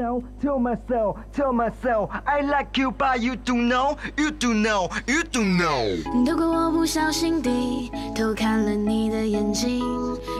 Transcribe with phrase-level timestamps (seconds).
[0.00, 5.22] Tell myself, tell myself, I like you, but you don't know, you don't know, you
[5.30, 6.24] don't know.
[6.24, 9.84] 如果我不小心地偷看了你的眼睛，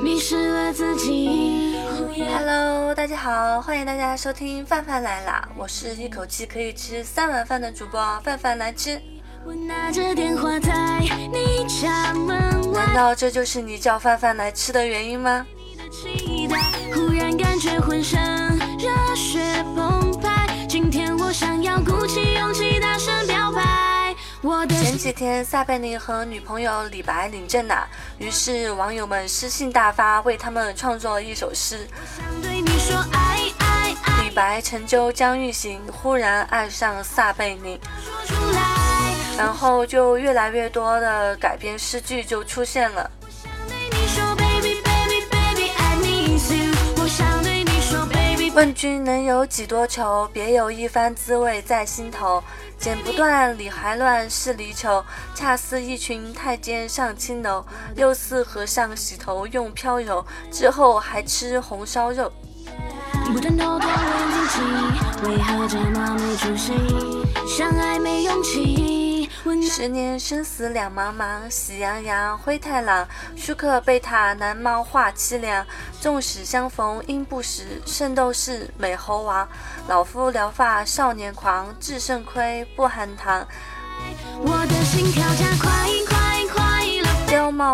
[0.00, 1.74] 迷失了自己。
[2.16, 5.48] Hello，大家好，欢迎大家收听范范来啦！
[5.56, 9.00] 我是一口气可以吃三碗饭的主播范范来吃。
[9.44, 11.00] 我拿着电话在
[11.32, 15.44] 你家门外难道这就是你叫范范来吃的原因吗？
[15.90, 16.56] 期待，
[16.94, 18.20] 忽然感觉浑身
[24.98, 31.86] 几天撒贝宁和女朋友李白领证了，于是网友们诗兴大发，为他们创作了一首诗。
[34.24, 37.78] 李白乘舟将欲行，忽然爱上撒贝宁。
[39.38, 43.08] 然后就越来越多的改编诗句就出现了。
[48.58, 50.28] 问君能有几多愁？
[50.32, 52.42] 别有一番滋味在心头。
[52.76, 55.00] 剪不断，理还乱，是离愁。
[55.32, 57.64] 恰似一群太监上青楼，
[57.94, 62.32] 又似和尚洗头用飘柔，之后还吃红烧肉。
[63.32, 64.58] 不断偷偷问自己，
[65.28, 66.72] 为何这么没出息？
[67.46, 69.07] 相爱没勇气，
[69.48, 73.08] 问十年生死两茫茫，喜羊羊，灰太狼。
[73.34, 75.66] 舒克贝塔南猫化凄凉，
[76.02, 77.80] 纵使相逢应不识。
[77.86, 79.48] 圣斗士美猴王，
[79.88, 83.48] 老夫聊发少年狂，至肾亏不含糖。
[84.36, 85.97] 我的心跳加快。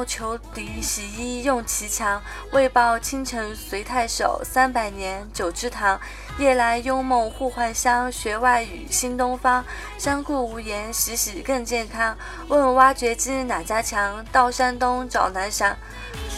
[0.00, 4.40] 貂帽裘底洗衣用其强，为报倾城随太守。
[4.42, 6.00] 三百年九芝堂，
[6.38, 8.10] 夜来幽梦互换香。
[8.10, 9.62] 学外语新东方，
[9.98, 12.16] 相顾无言，洗洗更健康。
[12.48, 14.24] 问挖掘机哪家强？
[14.32, 15.76] 到山东找南翔。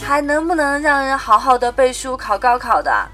[0.01, 3.07] 还能不能让人好好的背书考高考的？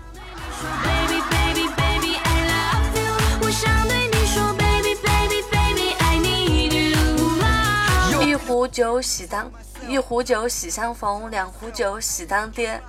[8.80, 9.52] 酒喜当，
[9.90, 12.82] 一壶酒喜相逢，两壶酒喜当爹。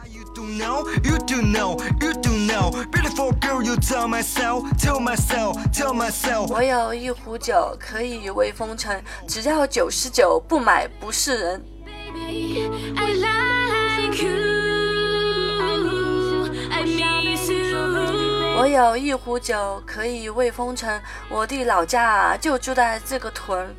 [6.48, 11.60] 我有一壶酒，可以慰风尘，只要九十九，不买不是人。
[11.84, 14.30] Baby I like you
[16.70, 18.60] I miss you。
[18.60, 23.74] 我有一壶酒，可以慰风尘，我的老家啊就住在这个屯。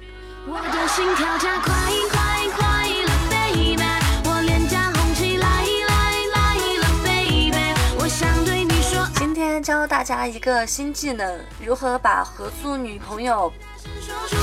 [0.47, 1.71] 我的心跳加快
[2.09, 3.77] 快快了，baby，
[4.25, 5.47] 我脸颊红起来
[5.87, 7.53] 来来了，baby，
[7.99, 13.53] 我想对你说，今天教大家一个新技能，如何把合租女朋友。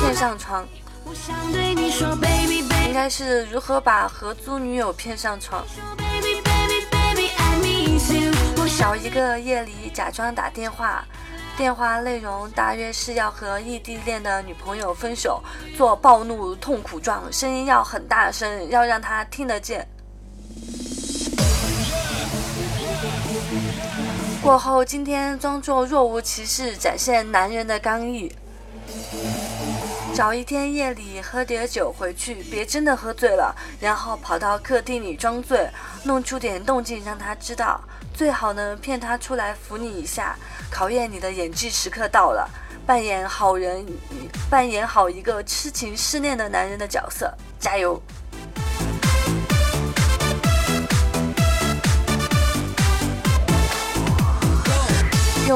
[0.00, 0.64] 骗上床，
[1.04, 5.64] 我想对你说，baby 应 baby 该是如何把合租女友骗上床。
[5.96, 8.32] baby baby baby I miss you。
[8.78, 11.04] 找一个夜里假装打电话，
[11.58, 15.42] 电话内容大约是要和异地恋的女朋友分手，
[15.76, 19.84] 做暴怒痛苦状，声音要很大声，要让她听得见。
[24.40, 28.32] 过后，今天装作若无其事，展现男人的刚毅。
[30.18, 35.70] 找一天夜里喝点酒回去，别真的喝醉了，然后跑到客厅里装醉，
[36.02, 37.80] 弄出点动静让他知道。
[38.12, 40.34] 最好呢骗他出来扶你一下，
[40.72, 42.50] 考验你的演技时刻到了，
[42.84, 43.86] 扮演好人，
[44.50, 48.02] 扮演好一个痴情失恋的男人的角色，加油！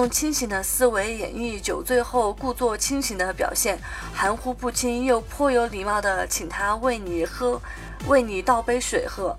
[0.03, 3.79] 用清醒的思维演绎酒醉后故作清醒的表现，
[4.13, 7.63] 含糊不清又颇有礼貌的请他为你喝，
[8.09, 9.37] 为你倒杯水喝。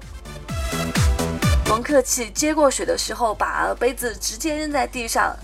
[1.66, 5.36] 甭客气，接过水的时候把杯子直接扔在地上。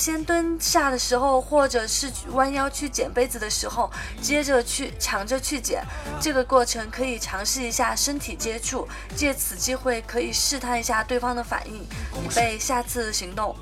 [0.00, 3.90] 先蹲下的时候，或者是弯腰去捡杯子的时候，
[4.22, 5.84] 接着去抢着去捡。
[6.18, 13.54] 这个过程可以尝试一下身体接触，借此机会可以试探一下对方的反应，以备下次行动。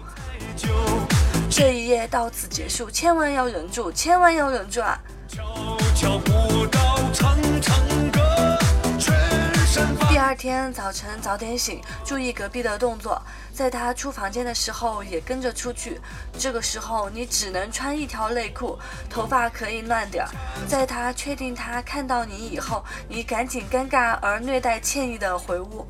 [1.51, 4.97] 这一页到此结束，千万要忍住，千万要忍住啊！
[5.27, 5.43] 悄
[5.97, 6.21] 悄
[10.29, 13.19] 二天早晨早点醒，注意隔壁的动作，
[13.51, 15.99] 在他出房间的时候也跟着出去。
[16.39, 18.79] 这个时候你只能穿一条内裤，
[19.09, 20.31] 头发可以乱点儿。
[20.69, 25.87] 在他确定他看到你以后，你赶紧尴尬而略带歉意的回屋。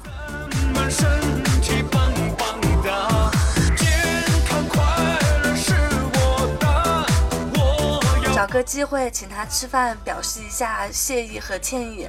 [8.32, 12.08] 找个机会请他吃饭，表示一下谢意和歉意。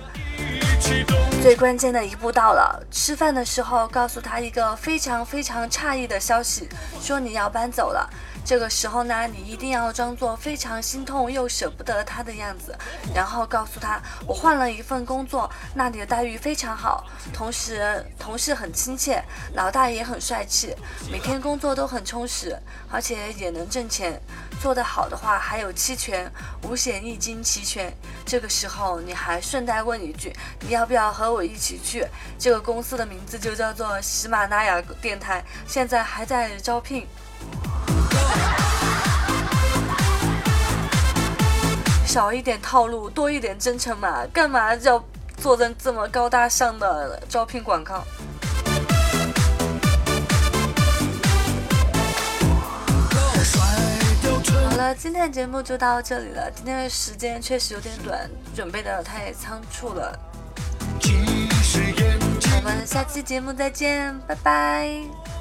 [1.41, 6.67] 最关键的一步到了，吃饭的时候告诉他一个非常非常诧异的消息，
[7.01, 8.09] 说你要搬走了。
[8.45, 12.75] 这个时候呢，你一定要装作非常心痛又舍不得他的样子，
[13.13, 19.23] 然后告诉他我换了一份工作，那里的待遇非常好，同时同事很亲切，
[19.53, 20.75] 老大也很帅气，
[21.11, 22.57] 每天工作都很充实，
[22.89, 24.19] 而且也能挣钱。
[24.59, 26.29] 做得好的话还有期权，
[26.63, 27.93] 五险一金齐全。
[28.25, 30.35] 这个时候你还顺带问一句，
[30.69, 32.05] 要不要和我一起去？
[32.37, 37.07] 这个公司的名字就叫做喜马拉雅电台，现在还在招聘。
[42.05, 44.25] 少一点套路，多一点真诚嘛？
[44.33, 45.03] 干嘛要
[45.37, 48.03] 做的这么高大上的招聘广告？
[54.69, 56.49] 好了，今天的节目就到这里了。
[56.51, 60.17] 今天的时间确实有点短，准备的太仓促了。
[60.99, 64.89] 即使眼我们下期节目再见，拜拜。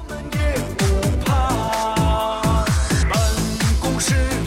[0.07, 0.85] 我们也不
[1.25, 2.65] 怕
[3.09, 3.19] 办
[3.81, 4.38] 公室。